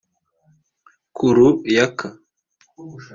[1.15, 2.07] Kuru Yaka